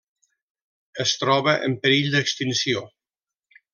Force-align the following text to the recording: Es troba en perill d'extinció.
Es 1.03 1.13
troba 1.23 1.55
en 1.67 1.75
perill 1.85 2.09
d'extinció. 2.17 2.83